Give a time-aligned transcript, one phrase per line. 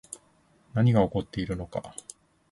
[0.73, 1.93] 何が起こっているのか